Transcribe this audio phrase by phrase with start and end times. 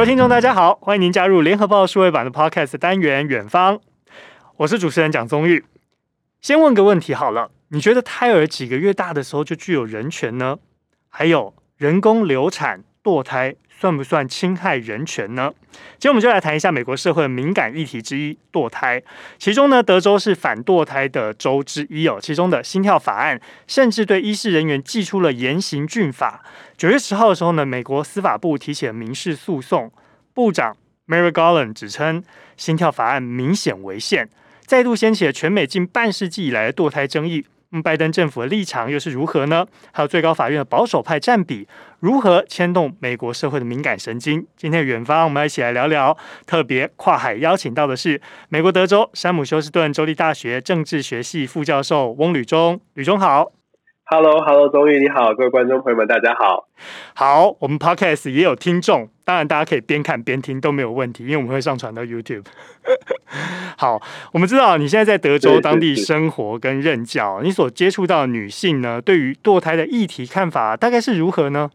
[0.00, 3.76] 各位听众，大家好，欢迎您加入联合报数位版的 Podcast 单元《远方》，
[4.56, 5.62] 我是主持人蒋宗玉。
[6.40, 10.56] 先问个问题好了，你觉得胎儿几个月大的时候就具有人权呢？
[11.10, 13.56] 还有人工流产、堕胎。
[13.80, 15.50] 算不算侵害人权呢？
[15.96, 19.02] 今天我们就来谈一下美国社会敏感议题之一——堕胎。
[19.38, 22.18] 其中呢，德州是反堕胎的州之一哦。
[22.20, 26.44] 其中的心跳法案甚至对医师人员祭出了严刑峻法。
[26.76, 29.90] 九月十号的时候呢，美国司法部提起了民事诉讼，
[30.34, 30.76] 部长
[31.08, 32.22] Mary Garland 指称
[32.58, 34.28] 心跳法案明显违宪，
[34.66, 37.46] 再度掀起了全美近半世纪以来的堕胎争议。
[37.72, 39.66] 嗯，拜登政府的立场又是如何呢？
[39.92, 41.68] 还有最高法院的保守派占比
[42.00, 44.46] 如何牵动美国社会的敏感神经？
[44.56, 46.16] 今天的远方，我们一起来聊聊。
[46.46, 52.80] 特别跨海邀请到的是美国德州山姆休斯顿州立大学政治学系副教授翁吕中。
[52.94, 53.59] 吕中好。
[54.12, 56.66] Hello，Hello，宗玉你好，各位观众朋友们，大家好。
[57.14, 62.46] 好，我们 Podcast 也有听众，当然大家可以边看边听都没有问题，因为我们会上传到 YouTube。
[63.78, 71.70] 好，我们知道你现在在德州当地生活跟任教，你所接触到的女性呢，对于堕胎的议题看法大概是如何呢？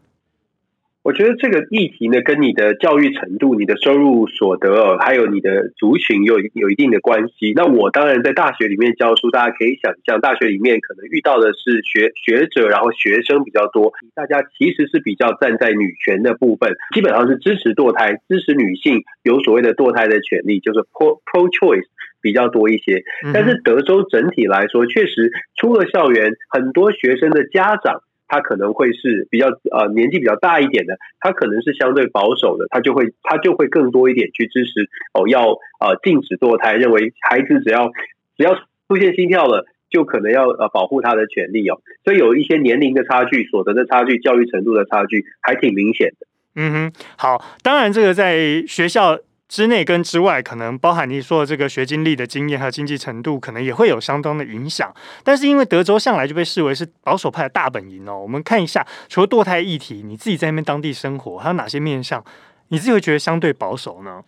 [1.06, 7.52] 我觉得这个议题呢，跟你的教育程度、你的收入所得，还有你的族群有有一定的关系。
[7.54, 21.86] 那我当然在大学里面教书，大家可以想象，大学里面可能遇到的是学学者，然后学生比较多，大家其实是比较站在女权的部分，基本上是支持堕胎，支持女性有所谓的堕胎的权利，就是 pro pro choice
[22.20, 23.04] 比较多一些。
[23.32, 28.02] 但是德州整体来说，确实出了校园，很多学生的家长。
[28.28, 37.90] 他可能会是比较呃年纪比较大一点的，他可能是相对保守的，他就会他就会更多一点去支持哦，要呃禁止堕胎，认为孩子只要
[38.36, 38.54] 只要
[38.88, 46.26] 出现心跳了，就可能要呃保护他的权利哦，所以有一些年龄的差距、所得的差距、教育程度的差距，还挺明显的。
[46.54, 49.18] 嗯哼，好，当然这个在学校。
[49.48, 54.92] 之内跟之外，可能包含你说的这个学经历的经验和经济程度，可能也会有相当的影响。
[55.22, 62.24] 但是因为德州向来就被视为是保守派的大本营哦，我们看一下，除了堕胎议题，你自己在那边当地生活，还有哪些面向，
[62.68, 64.22] 你自己会觉得相对保守呢？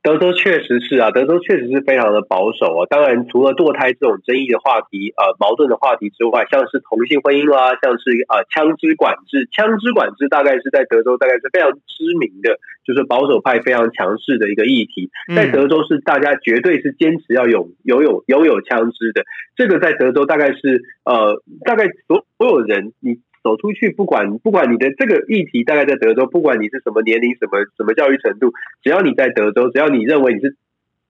[0.00, 2.86] 德州确实是啊，德州确实是非常的保守啊。
[2.88, 12.58] 当然，除了堕胎这种争议的话题、呃矛盾的话题之外，像是同性婚姻啦，像是呃枪支管制，枪支管制大概是在德州大概是非常知名的，
[12.88, 15.10] 就是保守派非常强势的一个议题。
[15.36, 19.22] 在德州是大家绝对是坚持要有有有拥有枪支的，
[19.54, 23.20] 这个在德州大概是呃大概所所有人你。
[23.40, 30.56] 走出去，不管不管你的这个议题大概在德州，不管你是什么年龄、什么什么教育程度，只要你在德州，只要你认为你是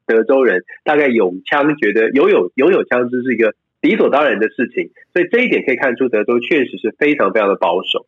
[0.07, 4.91] 德州人，大概有枪，觉得拥有拥有枪支是一个理所当然的事情。
[5.13, 8.07] 所以这一点可以看出，德州确实是非常非常的保守。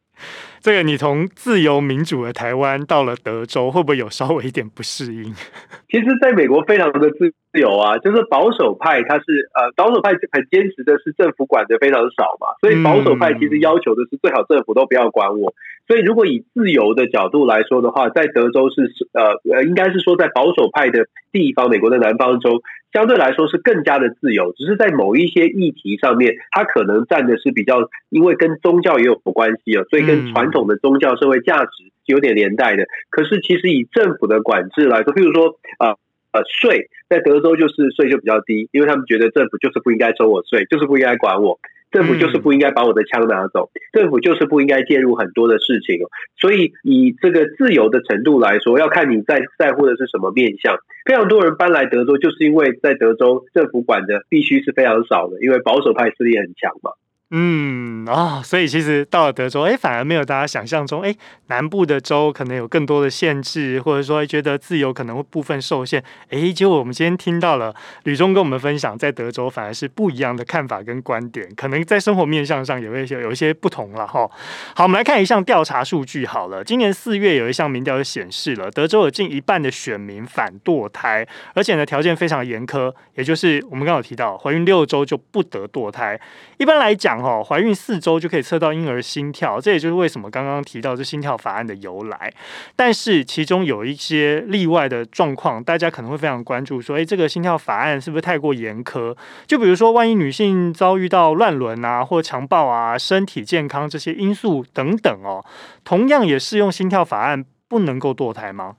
[0.60, 5.32] 这个你从自由民主的台湾到了德州，会不会有稍微一点不适应？
[5.88, 15.54] 其实，在美国非常的自由啊，就是保守派他是呃保守派很坚持的是政府管的非常少嘛，所以保守派其实要求的是最好政府都不要管我。
[15.88, 31.70] 所以如果以自由的角度来说的话，在德州是呃呃应该是说在保守派的地方，美国的南方州相对来说是更加的自由，只是在某一些议题上面，它可能占的是比较，因为跟宗教也有关系啊，所以跟传统的宗教社会价值
[32.06, 32.86] 有点连带的。
[33.08, 35.96] 可是其实以政府的管制来说，譬如说啊
[36.32, 41.58] 呃税，在德州就是税就比较低，因为他们觉得政府就是不应该收我税，就是不应该管我，
[41.90, 45.98] 政府就是不应该把我的枪拿走，政府就是不应该介入很多的事情。
[46.40, 50.76] 所以以这个自由的程度来说，要看你在在乎的是什么面向。
[51.04, 56.92] 非常多人搬来德州，就是因为在德州政府管的必须是非常少的，因为保守派势力很强嘛。
[57.32, 61.14] 嗯啊、所以其实到了德州，哎，反而没有大家想象中，哎，
[61.46, 66.02] 南部的州可能有更多的限制，或者说觉得自由可能会部分受限。
[66.30, 74.28] 哎，结果我们今天听到了吕中跟我们分享，在德州反而是不一样的看法跟观点，可能在生活面向上也会有一些不同了哈。
[74.74, 76.26] 好，我们来看一项调查数据。
[76.26, 86.20] 好了，今年四月有一项民调就显示了，德州有近一半的选民反堕胎，而且呢条件非常严苛，也就是我们刚刚有提到，怀孕六周就不得堕胎。
[86.58, 92.32] 一般来讲，哦，怀孕四周就可以测到婴儿心跳，这也就是为什么刚刚提到这心跳法案的由来。
[92.76, 99.16] 但是其中有一些例外的状况，大家可能会非常关注，说，诶，这个心跳法案是不是太过严苛？
[99.46, 105.44] 就比如说，万一女性遭遇到乱伦啊，或强暴啊，身体健康这些因素等等哦，
[105.84, 108.76] 同样也适用心跳法案，不能够堕胎吗？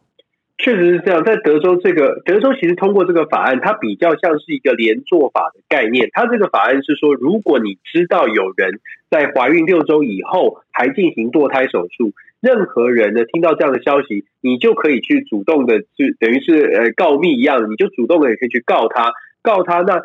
[0.63, 6.09] 确实是这样，在德州这个德州其实通过这个法案，它比较像是一个连坐法的概念。
[6.13, 8.79] 它这个法案是说，如果你知道有人
[9.09, 20.01] 在怀孕六周以后还进行堕胎手术，任何人呢听到这样的消息，你就可以去主动的，去等于是呃告密一样，你就主动的也可以去告他，告他那。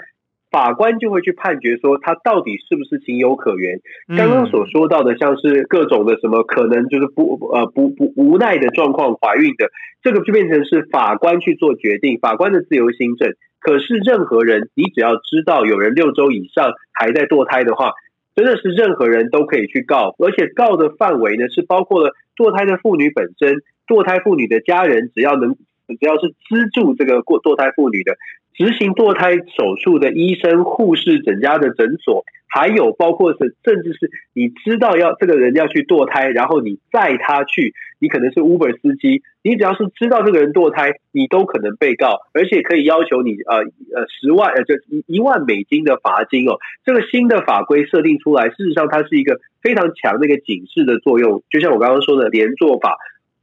[0.50, 3.81] 法官就会去判决说他到底是不是情有可原。
[4.16, 9.70] 刚刚所说到的，像是各种的什么可能就是不呃不不无奈的状况怀孕的，
[10.02, 13.34] 这个就变成是法官去做决定，法官的自由心证。
[13.60, 17.93] 可是任何人，你只要知道有人六周以上还在堕胎的话，
[18.37, 25.56] 真的是任何人都可以去告，而且告的范围呢是包括了堕胎的妇女本身、堕胎妇女的家人，只要能
[25.94, 28.17] 只要是资助这个过堕胎妇女的。
[28.59, 46.56] 执行堕胎手术的医生、护士、整家的诊所，还有包括是甚至是你知道要这个人要去堕胎，然后你载他去，你可能是 Uber 司机，你只要是知道这个人堕胎，你都可能被告，而且可以要求你呃呃十万呃就一一万美金的罚金哦。
[46.82, 52.97] 这个新的法规设定出来，事实上它是一个非常强的一个警示的作用，就像我刚刚说的连坐法，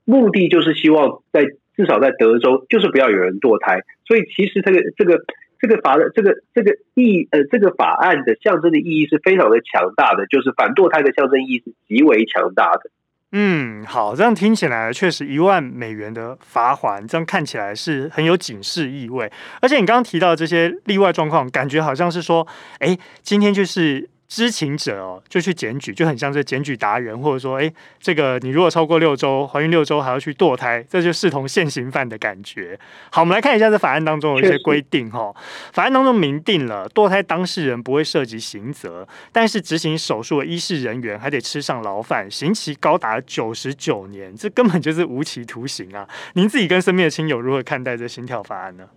[0.05, 1.45] 目的就是希望在。
[1.75, 3.81] 至少在德州，就是不要有人堕胎。
[4.05, 5.23] 所以其实这个这个
[5.59, 12.91] 这个法的这个这个意呃这个法案的象征的意义是非常的强大的，就是反堕胎的象征意义是极为强大的。
[13.31, 19.31] 嗯，好，这样听起来确实一万美元的罚款，这样看起来是很有警示意味。
[19.61, 22.47] 而且你刚刚提到这些例外状况，感觉好像是说，
[22.79, 24.09] 哎，今天就是。
[24.33, 32.79] 知情者哦，就去检举，就很像是检举达人，或者说，哎，这个你如果超过六周，怀孕六周还要去堕胎，这就视同现行犯的感觉。
[33.11, 35.31] 好，我们来看一下这法案当中有一些规定哈。
[35.71, 46.09] 法案当中明定了，堕胎当事人不会涉及刑责，但是执行手术的医事人员还得吃上牢饭，刑期高达九十九年，这根本就是无期徒刑啊！
[46.33, 48.89] 您自己跟身边的亲友如何看待这心跳法案呢？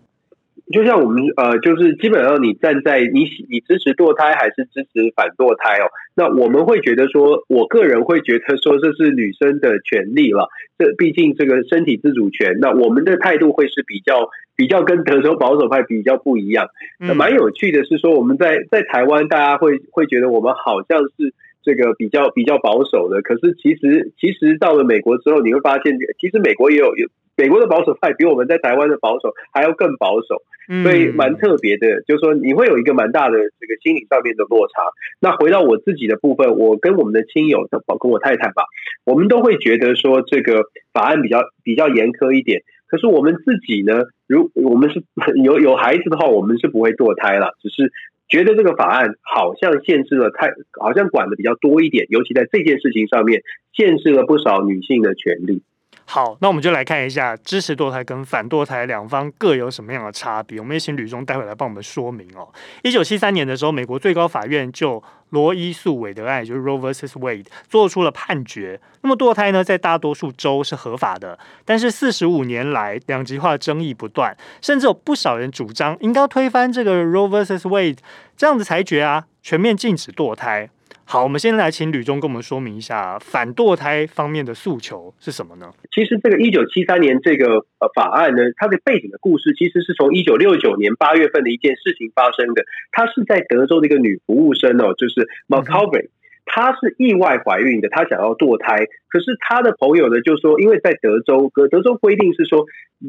[0.72, 5.86] 就像我们呃，就是基本上你站在你你支持堕胎还是支持反堕胎哦？
[6.16, 10.48] 那我们会觉得说，我个人会觉得说，这是女生的权利了。
[10.76, 16.66] 这毕竟这个身体自主权，那我们的态度会是比较比较跟德州保守派比较不一样。
[16.98, 21.32] 那蛮有趣的是说，我们在在台湾，大家会会觉得我们好像是
[21.62, 27.06] 这个比较比较保守的，可是其实其实到了美国之后，你会发现，其实美国也有有。
[27.36, 30.42] 美国的保守派比我们在台湾的保守还要更保守，
[30.82, 32.00] 所以蛮特别的。
[32.02, 34.82] 就是说，你会有一个蛮大的这个心理上面的落差。
[35.20, 38.64] 那回到我自己的部分，我跟我们的亲友，包括我太太吧，
[39.04, 42.62] 我们都会觉得说这个法案比较比较严苛一点。
[42.88, 45.02] 可是我们自己呢，如我们是
[45.42, 47.92] 有有孩子的话，我们是不会堕胎了，只是
[48.28, 53.42] 觉得这个法案好像限制了太，好像管的比较多一点，尤其在这件事情上面，
[53.74, 55.62] 限制了不少女性的权利。
[56.08, 60.60] 好，那我们就来看一下支持堕胎跟反堕胎两方各有什么样的差别。
[60.60, 62.48] 我们也请吕中待会来帮我们说明哦。
[62.82, 68.80] 一九七三年的时候，美国最高法院就罗伊诉韦德案，就是 Roe vs Wade，做出了判决。
[69.02, 77.98] 那么堕胎呢，在大多数州是合法的，但是四十五年来两极化争议不断，甚至有不少人主张应该推翻这个 Roe vs Wade
[78.36, 80.70] 这样的裁决啊，全面禁止堕胎。
[81.08, 85.72] 好，我们先来请吕中跟我们说明一下反堕胎方面的诉求是什么呢？
[85.92, 92.64] 其实这个一九七三年这个呃法案呢，它的背景的故事其实是从一九六九年八月份的一件事情发生的。
[92.90, 96.08] 它是在德州的一个女服务生哦，就是 McCovery。
[96.46, 102.64] 她是意外怀孕的，她想要堕胎，可是她的朋友呢就说，因为在德州，德德州规定是说，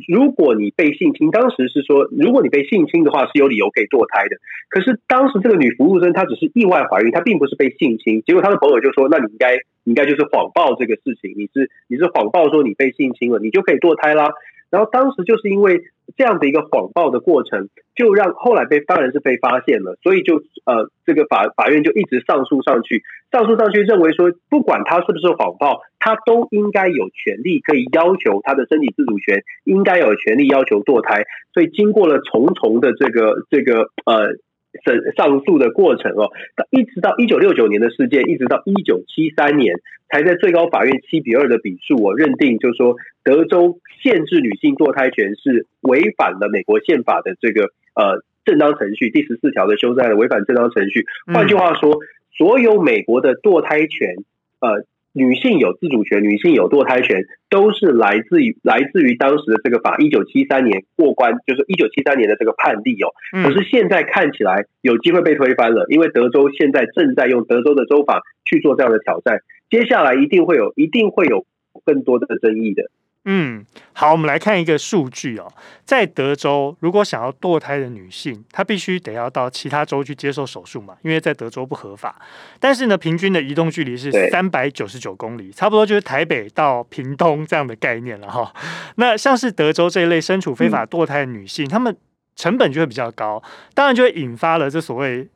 [0.10, 4.36] 如果你被性侵，当时是说，如果你被性侵的话，是有理由可以堕胎的。
[4.70, 8.22] 可是当时这个女服务生她只是意外怀孕，她并不是被性侵。
[8.26, 14.34] 结果她的朋友就说，那你应该应该就是谎报这个事情，你是你是谎报说你被性侵了，你就可以堕胎啦。
[14.70, 15.82] 然后当时就是因为
[16.16, 31.24] 这样的一个谎报的过程，就让后来被当然是被发现了，所以就呃这个法法院就一直上诉上去，上诉上去认为说，不管他是不是谎报，他都应该有权利可以要求他的身体自主权，应该有权利要求堕胎。
[31.54, 34.38] 所以经过了重重的这个这个呃。
[34.84, 36.32] 审上诉的过程哦，
[36.70, 39.80] 一直到一九六九年的事件，一直到一九七三年，
[40.10, 51.06] 才在最高法院七比二的比数，我认定就是说，德州限制女性堕胎权是违反了美国宪法的这个呃正当程序第十四条的修正案，违反正当程序。
[51.34, 52.00] 换句话说，
[52.38, 54.16] 所有美国的堕胎权
[54.60, 54.86] 呃。
[55.18, 63.10] 女性有自主权，女性有堕胎权，都是来自于来自于当时的这个法，一九七三年过关，就是一九七三年的这个判例哦。
[63.44, 71.46] 可是现在看起来有机会被推翻了，因为德州现在正在用德州的州法去做这样的挑战，接下来一定会有，一定会有
[71.84, 72.92] 更多的争议的。
[73.30, 75.52] 嗯，好，我们来看一个数据哦，
[75.84, 82.22] 在德州，如果想要堕胎的女性，她必须得要到其他州去接受手术嘛，因为在德州不合法。
[82.58, 88.54] 但是呢，平均的移动距离是三百九十九公里，差不多就是台北到屏东这样的概念了哈。
[88.96, 91.98] 那像是德州这一类身处非法堕胎的女性，她、嗯、们
[92.38, 93.44] 成本就会比较高，
[93.74, 95.28] 当然就会引发了这所谓。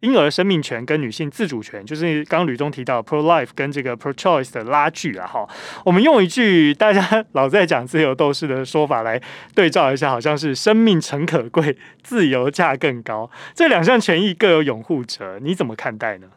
[0.00, 5.48] 婴儿生命权跟女性自主权，就是刚刚吕中提到 pro life 跟这个 pro choice 的拉锯啊，哈，
[5.84, 9.20] 我们用一句大家 老在讲自由斗士的说法来
[9.54, 16.28] 对照一下，好像是生命诚可贵，自由价更高，这两项权益各有拥护者，你怎么看待呢？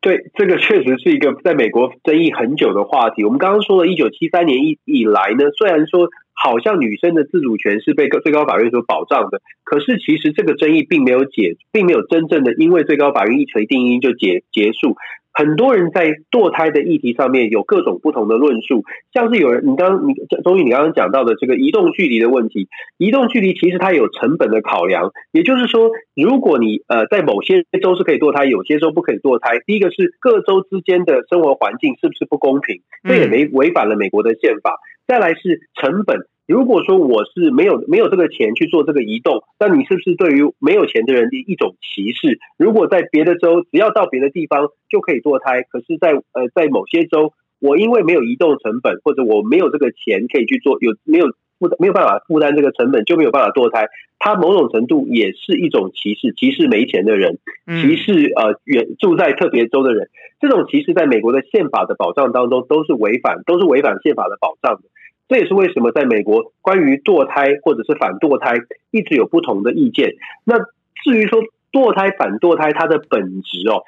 [0.00, 3.24] 对，这个确实是一个在美国争议很久的话题。
[3.24, 6.08] 我们刚刚说了，一九七三年以以来呢，虽然说。
[6.34, 14.96] 好像女生的自主权是被最高法院所保障的，可是其实这个争议并没有解，并没有真正的因为最高法院一锤定音就结结束。
[15.32, 34.78] 很多人在堕胎的议题上面有各种不同的论述，像是有人，你刚刚你终于你刚刚讲到的这个移动距离的问题，移动距离其实它有成本的考量，也就是说，如果你呃在某些州是可以堕胎，有些州不可以堕胎，第一个是各州之间的生活环境是不是不公平，这也没违反了美国的宪法。
[35.06, 36.26] 再来是成本。
[36.46, 42.40] 如果说我是没有没有这个钱去做这个移动，那你是不是对于没有钱的人的一种歧视？
[42.58, 53.88] 如果在别的州，只要到别的地方就可以堕胎，可是在呃在某些州，我因为没有移动成本，或者我没有这个钱可以去做，有没有负没有办法负担这个成本，就没有办法堕胎。
[54.18, 60.10] 它某种程度也是一种歧视，歧视没钱的人，歧视呃远住在特别州的人。
[60.40, 64.82] 这种歧视在美国的宪法的保障当中都是违反，都是违反宪法的保障的。
[65.28, 68.56] 这也是为什么在美国，关于堕胎或者是反堕胎
[68.90, 70.14] 一直有不同的意见。
[70.44, 73.82] 那至于说堕胎反堕胎，它的本质哦，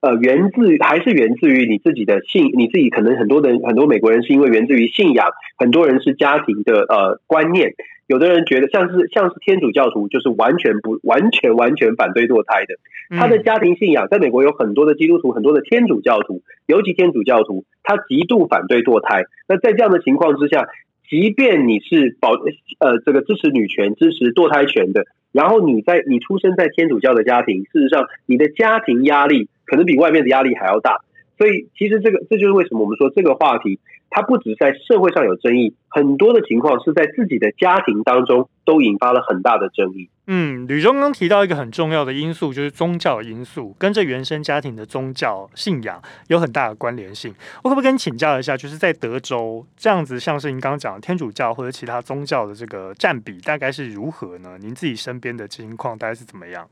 [0.00, 7.74] 呃，源自还是源自于你自己的信，你自己可能很多人很多美国人是因为源自于信仰，很多人是家庭的呃观念。
[8.06, 12.74] 有的人觉得像是像是天主教徒，就是完全不完全完全反对堕胎的。
[13.16, 19.24] 他的家庭信仰，在美国有很多的基督徒，很多的天主教徒，尤其天主教徒，他极度反对堕胎。
[19.48, 20.68] 那在这样的情况之下，
[21.08, 22.32] 即便你是保
[22.78, 30.98] 呃这个支持女权、支持堕胎权的，然后你在你出生在天主教的家庭，事实上你的家庭压力可能比外面的压力还要大。
[31.38, 33.80] 所以其实这个这就是为什么我们说这个话题。
[34.10, 40.08] 它不只在社会上有争议，很多的情况是在自己的家庭当中都引发了很大的争议。
[40.26, 47.34] 嗯，吕中刚提到一个很重要的因素，就是宗教因素，跟这原生家庭的宗教信仰有很大的关联性。
[47.62, 54.56] 我可不可以跟你请教一下，就是在德州这样子，像是您刚刚讲的天主教或者其他宗教的这个占比大概是如何呢？
[54.58, 56.66] 您自己身边的情况大概是怎么样？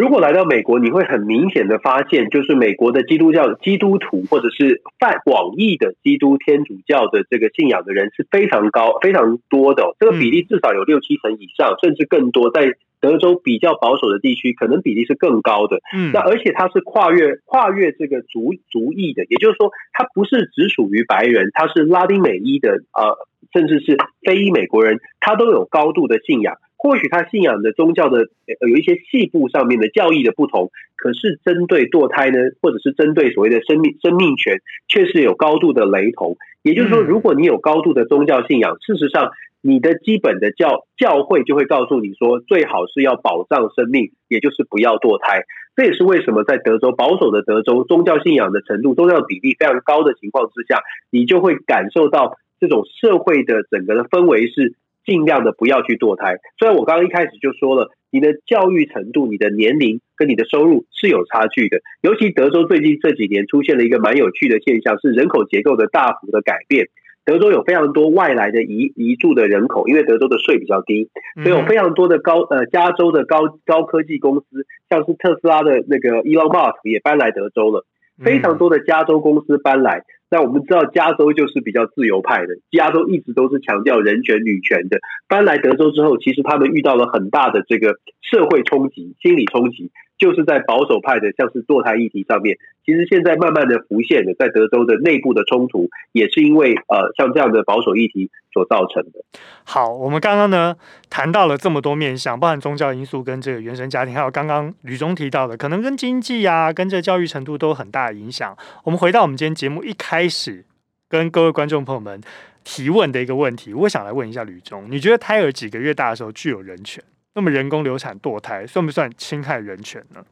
[0.00, 12.50] 如果来到美国，你会很明显的发现，就是美国的基督教基督徒，或者是泛广义的基督天主教的这个信仰的人是非常高、非常多的，这个比例至少有六七成以上，甚至更多。
[12.50, 15.80] 在德州比较保守的地区，可能比例是更高的。
[15.94, 23.18] 嗯，那而且它是跨越跨越这个族族裔的，也就是说，它不是只属于白人，它是拉丁美裔的，呃，
[23.52, 26.54] 甚至是非裔美国人，他都有高度的信仰。
[26.82, 28.28] 或许他信仰的宗教的
[28.66, 36.38] 有一些细部上面的教义的不同，可是针对堕胎呢，或者是针对所谓的生命生命权，却是有高度的雷同。
[36.62, 45.44] 也就是说，如果你有高度的宗教信仰，事实上你的基本的教教会就会告诉你说，最好是要保障生命，也就是不要堕胎。
[45.76, 54.76] 这也是为什么在德州保守的德州，宗教信仰的程度、宗教比例非常高的情况之下，你就会感受到这种社会的整个的氛围是。
[55.10, 56.36] 尽量的不要去堕胎。
[56.56, 61.78] 虽然我刚刚一开始就说了，你的教育程度、你的年龄跟你的收入是有差距的。
[62.00, 66.86] 尤其德州最近这几年出现了一个蛮有趣的现象，是人口结构的大幅的改变。
[67.24, 71.10] 德州有非常多外来的移移住的人口，因为德州的税比较低，
[71.42, 74.46] 所以有非常多的高呃加州的高高科技公司，
[74.88, 77.84] 像是特斯拉的那个 Elon Musk 也搬来德州了。
[78.22, 80.04] 非常多的加州公司搬来。
[80.30, 85.00] 那我们知道，加州就是比较自由派的，加州一直都是强调人权、女权的。
[85.28, 89.90] 搬来德州之后，其实他们遇到了很大的这个社会冲击、心理冲击。
[90.20, 99.24] 就是在保守派的，像是堕胎议题上面，其实现在慢慢的浮现的，在德州的内部的冲突，也是因为呃，像这样的保守议题所造成的。
[99.64, 100.76] 好，我们刚刚呢
[101.08, 108.54] 谈到了这么多面向，包含宗教因素跟这个原生家庭，还有刚刚吕中提到的，可能跟经济啊，跟这教育程度都有很大的影响。
[108.84, 110.66] 我们回到我们今天节目一开始
[111.08, 112.20] 跟各位观众朋友们
[112.62, 117.02] 提问的一个问题，我想来问一下吕中，你觉得胎儿几个月大的时候具有人权？
[117.34, 120.24] 那么人工流产堕胎算不算侵害人权呢？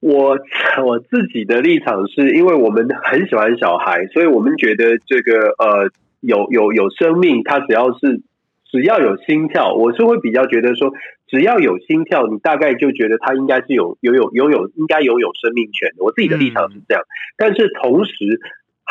[0.00, 0.38] 我
[0.82, 5.90] 我自己的立场是因为我们很喜欢小孩，所以我们觉得这个呃
[6.20, 8.22] 有有有生命，它只要是
[8.70, 10.92] 只要有心跳，我是会比较觉得说，
[11.26, 15.96] 只要有心跳，你大概就觉得它应该是有有有拥有应该拥有生命权的。
[16.02, 18.40] 我自己的立场是这样，嗯、但是同时，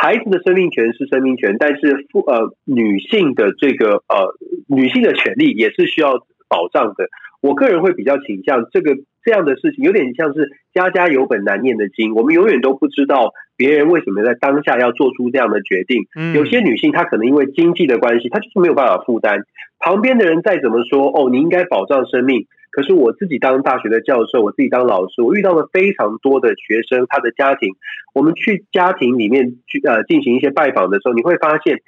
[0.02, 4.34] 孩子的生命权是生命权，但是父呃女性的这个呃
[4.68, 7.10] 女性的权利也是需要保障的。
[7.42, 12.16] 我个人会比较倾向这个这样的事情，有点像是家家有本难念的经。
[12.16, 16.04] 我们永远都不知道别人为什么在当下要做出这样的决定。
[16.34, 19.44] 有些女性她可能因为经济的关系，她就是没有办法负担。
[19.80, 22.48] 旁边的人再怎么说，哦，你应该保障生命。
[22.72, 27.76] 可是我自己当大学的教授，我自己当老师，我遇到了非常多的学生，他的家庭，
[28.14, 31.82] 我们去家庭里面去呃进行一些拜访的时候，你会发现。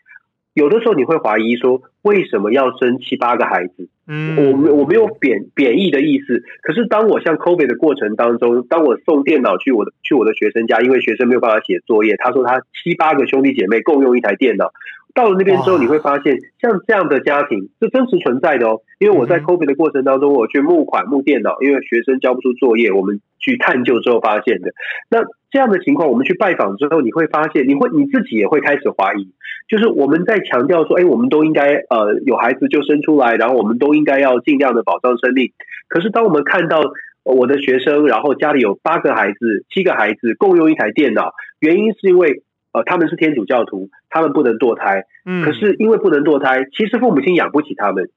[0.53, 3.87] 有的时候你会怀疑说，为什么要生七八个孩子？
[4.05, 6.43] 嗯，我没我没有贬贬义的意思。
[6.61, 14.73] 可是当我像 COVID 的过程当中，当我送电脑去我的去我的学生家，因为学生没有办法写作业，他说他七八个兄弟姐妹共用一台电脑。
[15.13, 18.81] 到了那边之后，你会发现像这样的家庭是真实存在的哦。
[18.99, 24.71] 因为我在 COVID 的过程当中，我去募款募电脑，因为学生交不出作业，我们去探究之后发现的。
[25.09, 29.27] 那这样的情况，我们去拜访之后，你会发现，你会你自己也会开始怀疑，
[29.67, 35.51] 就是我们在强调说，哎，我们都应该呃有孩子就生出来，然后我们都应该要尽量的保障生命。
[35.89, 36.81] 可是当我们看到
[37.23, 42.43] 我的学生，然后家里有八个孩子、七个孩子共用一台电脑，原因是因为。
[42.73, 45.05] 呃，他们是天主教徒，他们不能堕胎。
[45.25, 48.09] 嗯，可是因为不能堕胎，其实父母亲养不起他们。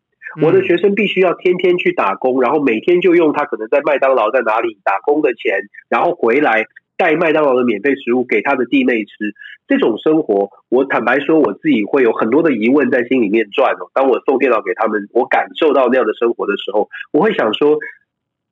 [0.42, 9.34] 我的学生必须要天天去打工，然后每天就用他可能在麦当劳在哪里打工的钱，然后回来带麦当劳的免费食物给他的弟妹吃。
[9.66, 13.90] 这种生活，我坦白说，我自己会有很多的疑问在心里面转哦。
[13.94, 17.78] 当我送电脑给他们，我感受到那样的生活的时候，我会想说。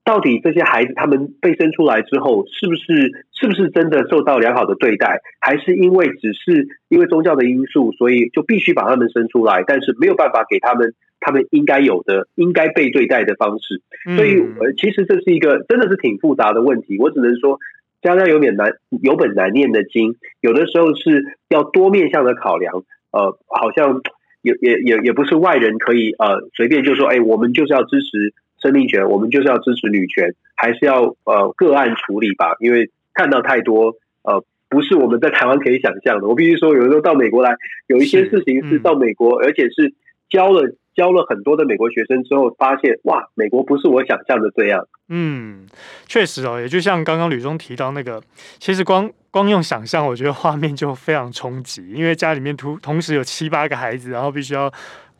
[0.05, 13.81] 到底这些孩子他们被生出来之后，是不是是不是真的受到良好的对待，还是因为只是因为宗教的因素，所以就必须把他们生出来，但是没有办法给他们他们应该有的、应该被对待的方式？
[14.17, 16.99] 所以，呃，其实这是一个真的是挺复杂的问题。
[16.99, 17.61] 我只能说，
[18.03, 22.83] 家家有本难有本难念的经，有的时候是要多面向的考量。
[23.13, 24.03] 呃，好像
[24.43, 28.35] 也也也也不是外人可以呃随便就说，哎，我们就是要支持。
[28.63, 32.55] 生命权，我们就是要支持女权，还是要呃个案处理吧？
[32.61, 36.29] 因为看到太多呃，不是我们在台湾可以想象的。
[36.29, 37.57] 我必须说，有的时候到美国来，
[37.89, 39.93] 有一些事情是到美国，嗯、而且是
[40.31, 44.87] 教了教了很多的美国学生之后，发现哇，美国不是我想象的这样。
[45.09, 45.67] 嗯，
[46.07, 48.23] 确实哦，也就像刚刚吕中提到那个，
[48.59, 54.73] 其实光光用想象，我觉得画面就非常冲击，因为家里面同同时有七八个孩子，然后必须要。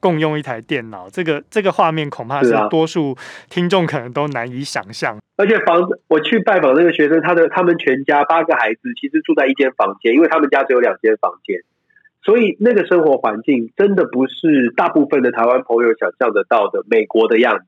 [0.03, 3.17] 共用一台电脑，这个这个画面恐怕是多数
[3.49, 5.17] 听众可能都难以想象。
[5.37, 11.61] 而且房子，我去拜访那个学生，他的他们全家八个孩子，其实住在一间房间，因为他们家只有两间房间，
[12.25, 17.65] 所以那个生活环境真的不是大部分的台湾朋友想象得到的美国的样子。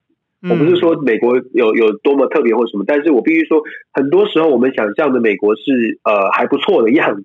[0.51, 7.25] 我不是说美国有有多么特别或什么，但是我必须说，很多时候我们想象的美国是呃还不错的样子，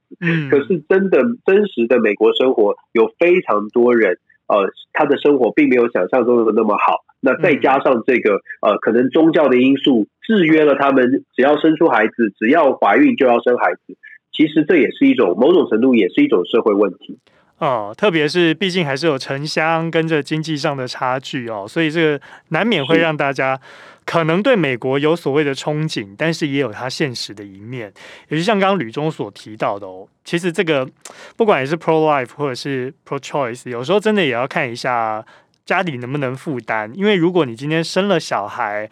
[0.50, 4.20] 可是真的真实的美国生活有非常多人。
[4.50, 7.06] 呃，他的生活并没有想象中的那么好。
[7.22, 13.96] 那再加上这个呃，可能宗教的因素制约了他们，只要生出孩子，只要怀孕就要生孩子。
[14.32, 17.20] 其实这也是一种某种程度，也是一种社会问题。
[17.60, 23.60] 哦，特别是毕竟还是有城乡跟着经济上的差距哦，所以这个难免会让大家
[24.06, 27.94] 可能对美国有所谓的憧憬，但是也有它现实的一面。
[28.30, 30.90] 也就像刚刚吕中所提到的哦，其实这个
[31.36, 35.24] 不管也是 pro life 或者是 pro choice，有时候真的也要看一下
[35.66, 36.90] 家里能不能负担。
[36.96, 38.90] 因为如果你今天生了小孩，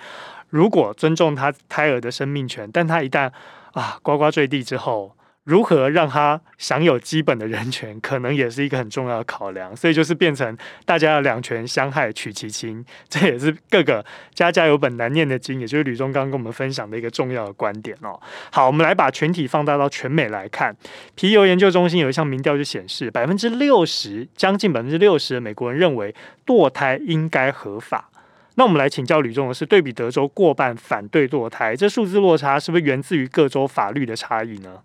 [0.50, 3.32] 如果尊重他胎儿的生命权，但他一旦
[3.72, 5.14] 啊呱呱坠地之后。
[5.48, 9.74] 如何让他享有基本的人权，可能也是一个很重要的考量。
[9.74, 18.20] 所以就是变成大家要两权相害取其轻， 这也是各个家家有本难念的经，也就是吕中刚刚跟我们分享的一个重要的观点哦。
[18.52, 20.76] 好，我们来把全体放大到全美来看，
[21.16, 26.14] 皮尤研究中心有一项民调就显示，百分之六十，将近百分之六十的美国人认为
[26.46, 28.10] 堕胎应该合法。
[28.56, 34.80] 那我们来请教吕中的是，对比德州过半反对堕胎，这数字落差是不是源自于各州法律的差异呢？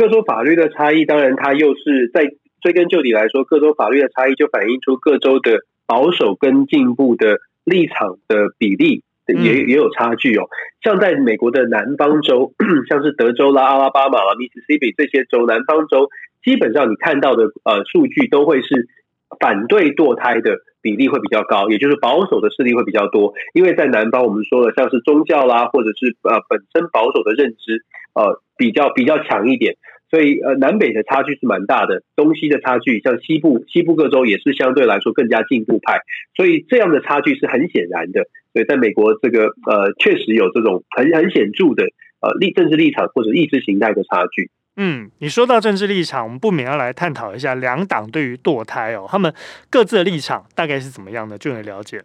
[0.00, 2.24] 各州法律的差异，当然它又是在
[2.62, 10.48] 追根究底来说，各州法律的差异就反映出各州的保守跟进步的立场的比例也也有差距哦。
[10.82, 12.54] 像在美国的南方州，
[12.88, 16.08] 像是德州啦、阿拉巴马啦、密西西比这些州，南方州
[16.42, 18.88] 基本上你看到的呃数据都会是
[19.38, 23.34] 反对堕胎的比例会比较高，也就是保守的势力会比较多。
[23.54, 27.84] 因为在南方，我们说了像是宗教啦，或者是呃本身保守的认知。
[28.12, 29.76] 呃，比较比较强一点，
[30.10, 36.00] 所以呃南北的差距是蛮大的，东西的差距，像西部西部各州也是相对来说更加进步派，
[36.34, 38.24] 所以这样的差距是很显然的。
[38.52, 41.84] 所以在美国这个呃确实有这种很很显著的
[42.20, 44.50] 呃立政治立场或者意识形态的差距。
[44.82, 49.30] 嗯，你说到政治立场，我们不免要来探讨一下两党对于堕胎哦，他们
[49.68, 51.36] 各自的立场大概是怎么样的？
[51.36, 52.02] 就很了解。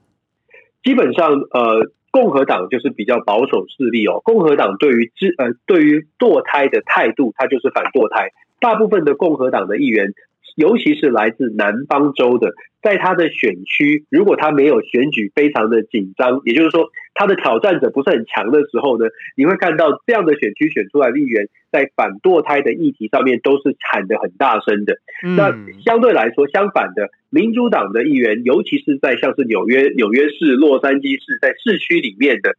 [0.84, 4.20] 基本上，呃，共和党就是比较保守势力哦。
[4.26, 8.32] 共和党对于之呃对于堕胎的态度，它就是反堕胎。
[8.60, 10.14] 大部分的共和党的议员。
[10.56, 24.98] 尤其是来自南方州的，在他的选区，如果他没有选举非常的紧张，也就是说他的挑战者不是很强的时候呢，你会看到这样的选区选出来的议员，在反堕胎的议题上面都是喊得很大声的。
[25.24, 25.52] 嗯、那
[25.84, 32.56] 相对来说，相反的，民主党的议员，尤其是在像是纽约、纽约市、洛杉矶市，在市区里面的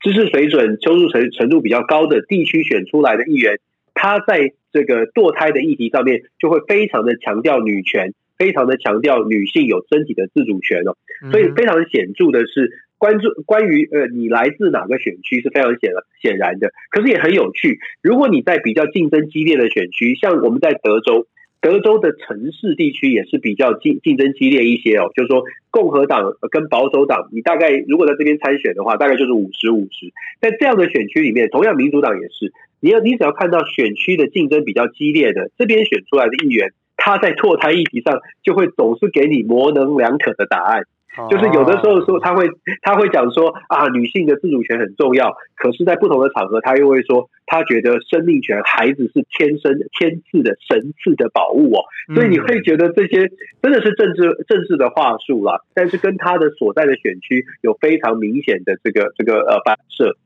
[0.00, 3.58] 知识水准、收入程程度比较高的地区选出来的议员。
[4.00, 10.96] 他在这个堕胎的议题上面，就会非常的强调女权，非常的强调女性有身体的自主权哦。
[11.30, 16.72] 所以非常显著的是，关注关于呃你来自哪个选区是非常显显然的。
[16.90, 21.26] 可是也很有趣，如果你在比较竞争激烈的选区，像我们在德州。
[21.62, 30.10] 德州的城市地区也是比较竞竞争激烈一些哦，就是说共和党跟保守党，你大概如果在这边参选的话，大概就是五十五十。
[30.40, 40.84] 在这样的选区里面，同样民主党也是，你要你只要看到选区的竞争比较激烈的这边选出来的议员，他在堕胎议题上就会总是给你模棱两可的答案。
[41.28, 42.48] 就是有的时候说他会
[42.82, 51.82] 他会讲说啊，女性的自主权很重要，可是，在不同的场合，他又会说他觉得生命权、孩子是天生天赐的神赐的宝物哦，
[52.14, 53.28] 所以你会觉得这些
[53.60, 60.16] 真的是政治政治的话术啦，但是跟他的所在的选区有非常明显的这个这个呃反射。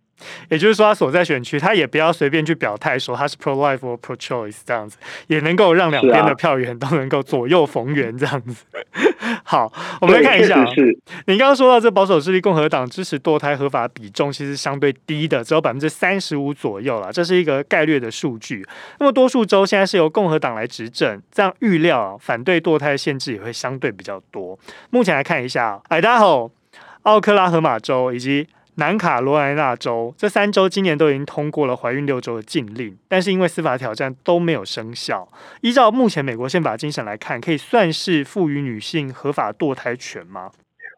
[0.48, 4.96] 也就是说，他所在选区，他也不要随便去表态说他是 pro life 或 pro choice 这样子，
[5.26, 8.64] 也能够让两边的票源都能够左右逢源这样子。
[9.42, 18.64] 好，我们来看一下，是你刚刚说到这保守势力共和党支持堕胎合法比重其实相对低的，只有百分之三十五左右了，这是一个概率的数据。
[18.98, 24.58] 那么多数州现在是由共和党来执政，这样预料反对堕胎限制也会相对比较多。
[24.90, 26.50] 目前来看一下，爱达荷、
[27.02, 28.46] 奥克拉荷马州以及。
[28.76, 35.28] 南卡罗来纳州这三州今年都已经通过了怀孕六周的禁令，但是因为司法挑战都没有生效。
[35.60, 40.50] 依照目前美国宪法精神来看，可以算是赋予女性合法堕胎权吗？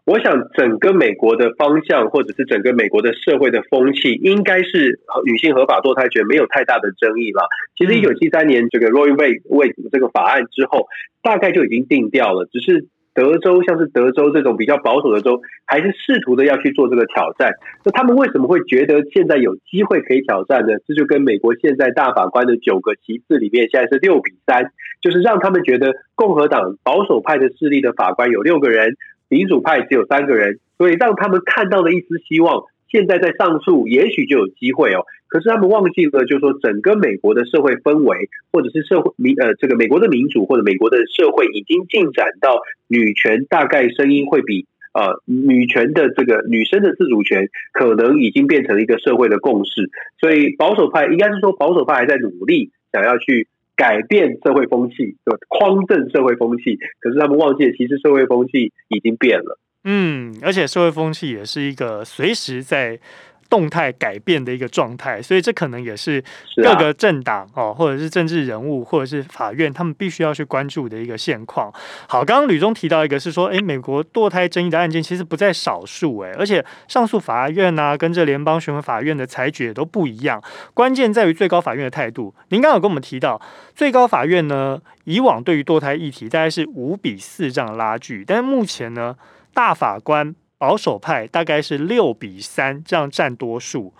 [0.06, 7.48] 我想整个美国的方向，或者是整个美国的社会的风气，应该是女性合法堕胎权没有太大的争议了。
[7.76, 9.40] 其实一九七三年这个 Roe v.
[9.50, 10.86] Wade 这个法案之后，
[11.22, 12.86] 大概就已经定掉了，只是。
[13.16, 17.54] 德州像是德州这种比较保守的州，还是试图的要去做这个挑战。
[17.82, 20.74] 那他们为什么会觉得现在有机会可以挑战呢？
[20.86, 28.96] 这就跟美国现在大法官的九个席次里面，现在是六比三，就是让他们觉得共和党保守派的势力的法官有六个人，
[29.30, 32.64] 民主派只有三个人，所以让他们看到了一丝希望。
[32.88, 35.04] 现在在上诉，也许就有机会哦。
[35.36, 49.90] 可是他们忘记了，就是说整个美国的社会氛围，或者是社会民呃，这个美国的民主或者美国的社会，已经进展到女权大概声音会比呃女权的这个女生的自主权，可能已经变成一个社会的共识。
[50.18, 53.46] 所以保守派应该是说保守派还在努力想要去
[53.76, 55.38] 改变社会风气，对吧？
[55.48, 56.78] 匡正社会风气。
[57.00, 59.58] 可是他们忘记了，其实社会风气已经变了。
[59.84, 62.98] 嗯，而且社会风气也是一个随时在
[63.56, 66.22] 动态改变的一个状态，所以这可能也是
[66.62, 71.72] 各个政党哦，或者是政治人物，或者是法院，他们必须要去关注的一个现况。
[72.06, 80.42] 好，刚刚吕中提到一个是说，诶，美国堕胎争议的案件其实不在少数，诶，而且上诉法院呐、啊，跟这联邦巡回法院的裁决都不一样，
[80.74, 82.34] 关键在于最高法院的态度。
[82.50, 83.40] 您刚刚有跟我们提到，
[83.74, 89.16] 最高法院呢，以往对于堕胎议题大概是五比四这样拉锯，但是目前呢，
[89.54, 93.92] 大法官保守派大概是六比三这样占多数，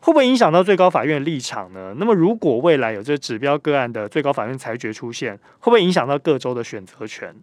[0.00, 1.94] 会不会影响到最高法院的立场呢？
[1.98, 7.34] 那么如果未来有这指标个案的最高法院裁决出现，会不会影响到各州的选择权？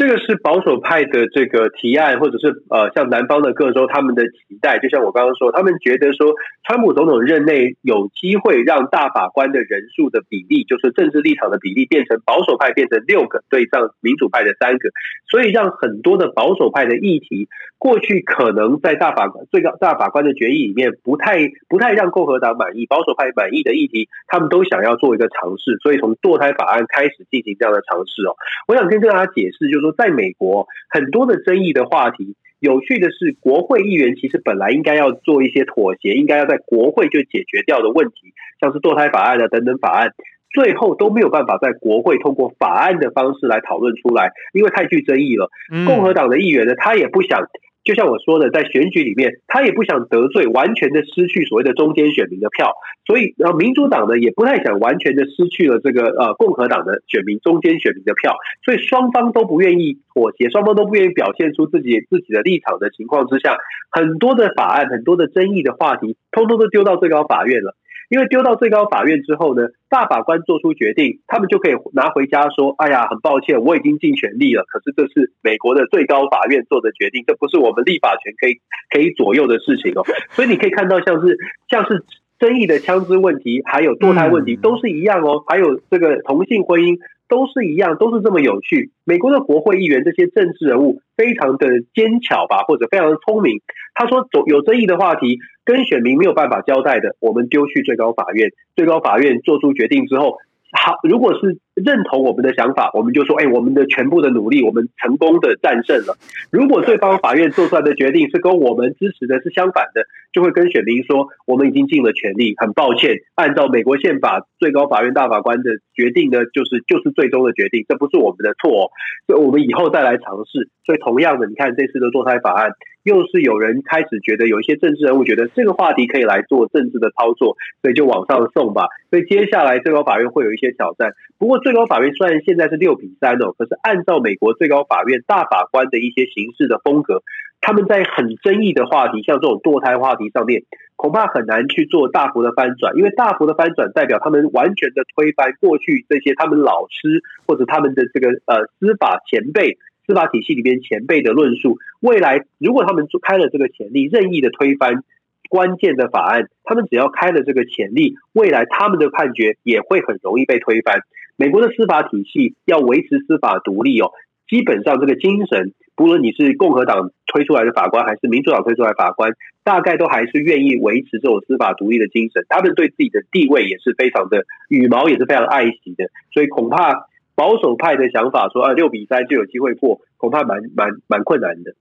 [0.00, 4.78] 这个是保守派的这个提案，或者是呃，像南方的各州他们的期待。
[4.78, 6.32] 就像我刚刚说，他们觉得说，
[6.64, 14.88] 川普总统任内有机会让大法官的人数的比例，就是政治立场的比例，变成保守派变成六个对上民主派的三个，
[15.30, 25.76] 所以让很多的保守派的议题，过去可能在大法官最高大法官的决议里面不太不太让共和党满意，保守派满意的议题，他们都想要做一个尝试。
[25.82, 28.32] 所以从堕胎法案开始进行这样的尝试哦。
[28.66, 29.89] 我想跟大家解释，就是说。
[29.92, 40.12] 在美国，很多的争议的话题，有趣的是，国会议员其实本来应该要做一些妥协，应该要在国会就解决掉的问题，像是堕胎法案啊等等法案，
[40.52, 45.50] 最后都没有办法在国会通过法案的方式来讨论出来，因为太具争议了。
[45.86, 47.48] 共和党的议员呢，他也不想。
[47.90, 52.72] 就像我说的，在选举里面，他也不想得罪，完全的失去所谓的中间选民的票，
[53.04, 63.56] 所以然后民主党呢也不太想完全的失去了这个呃共和党的选民中间选民的票，所以双方都不愿意妥协，双方都不愿意表现出自己自己的立场的情况之下，
[63.90, 67.74] 很多的法案，很多的争议的话题，通通都丢到最高法院了。
[68.10, 74.64] 因为丢到最高法院之后呢，大法官做出决定，他们就可以拿回家说：“哎呀，很抱歉，我已经尽全力了。
[74.66, 78.58] 可是这是美国的最高法院做的决定，这不是我们立法权可以
[78.90, 80.02] 可以左右的事情哦。”
[80.34, 82.04] 所以你可以看到，像是像是
[82.40, 85.44] 争议的枪支问题，还有堕胎问题，都是一样哦。
[85.46, 86.98] 还有这个同性婚姻。
[87.30, 88.90] 都是一样，都是这么有趣。
[89.04, 93.62] 美国的国会议员这些政治人物非常的奸巧吧，或者非常的聪明。
[93.94, 100.38] 他说，有有争议的话题，跟选民没有办法交代的，我们丢去最高法院，最高法院做出决定之后。
[100.72, 106.16] 好，如果是认同我们的想法，我们就说，哎，我们的全部的努力，我们成功的战胜了。
[106.50, 118.90] 如果对方法院做出来的决定是跟我们支持的是相反的，就会跟选民说，我们已经尽了全力，很抱歉，按照美国宪法，最高法院大法官的决定呢，就是就是最终的决定，这不是我们的错，
[119.26, 120.68] 所以我们以后再来尝试。
[120.84, 122.72] 所以同样的，你看这次的堕胎法案。
[123.02, 128.88] 又是有人开始觉得有一些政治人物觉得这个话题可以来做政治的操作，所以就往上送吧。
[129.10, 131.12] 所以接下来最高法院会有一些挑战。
[131.38, 137.22] 不过最高法院虽然现在是六比三哦，可是按照美国最高法院大法官的一些行事的风格，
[137.60, 140.64] 他们在很争议的话题，像这种堕胎话题上面，
[140.96, 149.78] 恐怕很难去做大幅的翻转，因为大幅的翻转代表他们完全的推翻过去这些他们老师或者他们的这个呃司法前辈。
[150.10, 155.04] 司法体系里边前辈的论述，未来如果他们开了这个潜力，任意的推翻
[155.48, 161.02] 关键的法案，他们只要开了这个潜力，未来他们的判决也会很容易被推翻。
[161.36, 164.10] 美国的司法体系要维持司法独立哦，
[164.48, 172.44] 基本上这个精神，不论你是共和党推出来的法官，还是民主党推出来法官，大概都还是愿意维持这种司法独立的精神。
[172.48, 177.06] 他们对自己的地位也是非常的羽毛，也是非常爱惜的，所以恐怕。
[177.40, 181.74] 保守派的想法说啊，六比三就有机会过，恐怕蛮蛮蛮困难的。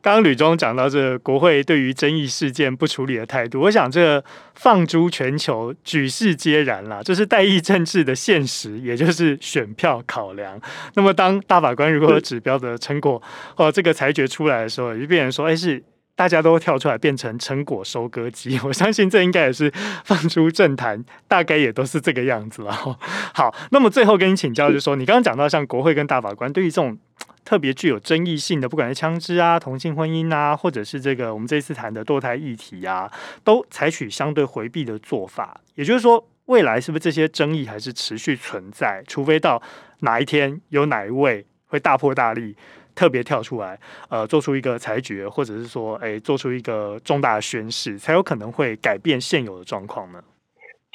[0.00, 4.22] 刚刚吕中讲到这国会对于争议事件不处理的态度，我想这
[4.54, 7.00] 放诸全球，举世皆然啦。
[7.02, 10.60] 这是代议政治的现实，也就是选票考量。
[10.94, 13.20] 那么当大法官如果有指标的成果
[13.56, 15.82] 哦，这个裁决出来的时候，就变成说，哎是。
[16.16, 19.70] 大家都跳出来变成成果收割机， 我相信这应该也是
[20.04, 22.72] 放出政坛，大概也都是这个样子了。
[23.34, 26.96] 好，那么最后跟你请教，就是说，你刚刚讲到像国会跟大法官对于这种
[27.44, 33.08] 特别具有争议性的，不管是枪支啊、同性婚姻啊，或者是这个我们这次谈的堕胎议题啊，
[33.44, 35.60] 都采取相对回避的做法。
[35.74, 39.04] 也就是说，未来是不是这些争议还是持续存在？
[39.06, 39.62] 除非到
[40.00, 42.56] 哪一天有哪一位会大破大立。
[42.96, 43.78] 特别跳出来，
[44.08, 50.20] 呃，做出一个裁决，或者是说，哎，做出一个重大的宣誓，才有可能会改变现有的状况呢？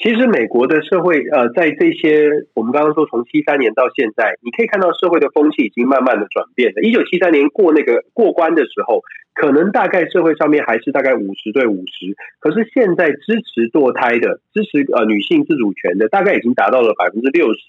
[0.02, 6.82] 其实，美国的社会，呃，在这些我们刚刚说从七三年到现在，你可以看到社会的风气已经慢慢的转变了。
[6.82, 9.04] 一九七三年过那个过关的时候，
[9.36, 17.60] 可能大概社会上面还是大概五十对五十，可是现在支持堕胎的、支持呃女性自主权的，大概已经达到了百分之六十。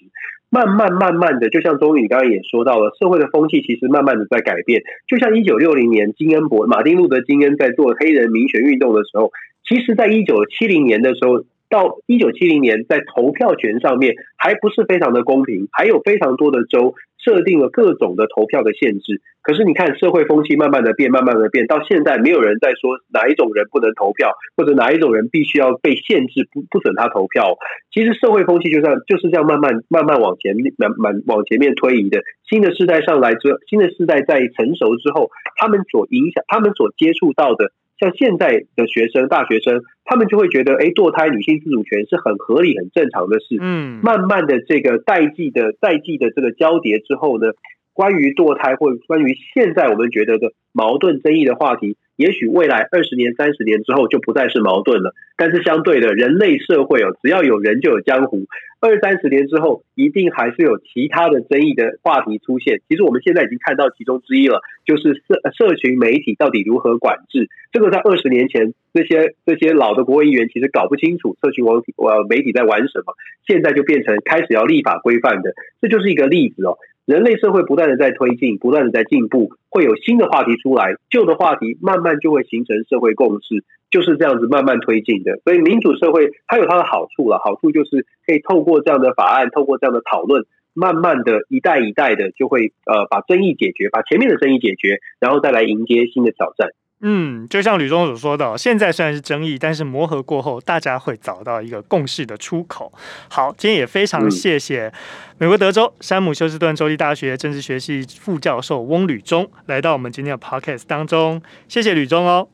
[0.49, 4.81] 慢慢慢慢的，就像中宇刚刚也说到了，社会的风气其实慢慢的在改变。
[5.07, 9.31] 就像一九六零年金恩伯马丁路德金恩在做黑人民权运动的时候，
[9.67, 11.45] 其实在一九七零年的时候。
[11.73, 19.21] 到一九七零年，在投票权上面还不是非常的公平，还有非常多的州设定了各种的投票的限制。
[19.41, 27.57] 可是你看，社会风气慢慢的变，慢慢的变，到现在没有人在说哪一种人不能投票，或者哪一种人必须要被限制，不不准他投票。
[27.91, 32.21] 其实社会风气就像，就是这样慢慢慢慢往前面慢慢往前面推移的。
[32.47, 37.71] 新的世代上来之后，新的世代在成熟之后，他们所影响，他们所接触到的。
[37.99, 43.57] 像现在的学生、大学生，他们就会觉得，哎，堕胎、女性自主权是很合理、很正常的事。
[43.61, 47.53] 嗯，慢慢的，这个代际的代际的这个交叠之后呢，
[47.93, 51.97] 关于堕胎或者关于现在我们觉得的矛盾、争议的话题。
[52.15, 58.45] 也许未来二十年、三十年之后就不再是矛盾了，但是相对的，人类社会哦，只要有人就有江湖。
[58.79, 62.81] 二三十年之后，一定还是有其他的争议的话题出现。
[62.89, 67.47] 其实我们现在已经看到其中之一了，就是社社群媒体到底如何管制。
[67.71, 73.15] 这个在二十年前，这些这些老的国会议员其实搞不清楚社群网体呃媒体在玩什么，
[73.47, 76.77] 现在就变成开始要立法规范的，这就是一个例子哦。
[77.05, 85.39] 人类社会不断的在推进，不断的在进步，会有新的话题出来，旧的话题慢慢就会形成社会共识，就是这样子慢慢推进的。
[85.43, 96.69] 所以民主社会它有它的好处了，好处就是可以透过这样的法案，透过这样的讨论，慢慢的一代一代的就会呃把争议解决，把前面的争议解决，然后再来迎接新的挑战。
[97.05, 102.91] 嗯，就像吕中所说的，现在虽然是争议，但是磨合过后，大家会找到一个共识的出口。
[103.29, 104.89] 好，今天也非常谢谢
[105.37, 112.47] 美国德州山姆休斯顿州立大学政治学系副教授翁吕中来到我们今天的 podcast 当中，谢谢吕中哦。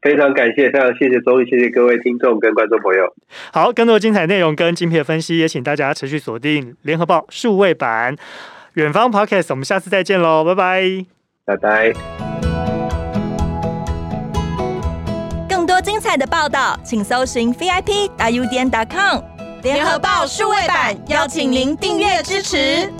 [0.00, 3.14] 非常感谢，非常谢谢周宇，谢谢各位听众跟观众朋友。
[3.52, 8.16] 好，更多精彩内容跟精辟的分析，也请大家持续锁定联合报数位版
[8.74, 11.06] 远方 podcast，我们下次再见喽，拜拜，
[11.44, 12.33] 拜拜。
[15.84, 19.20] 精彩的报道，请搜寻 VIP 大 U 点 com
[19.62, 22.90] 联合报数位版，邀请您订阅支持。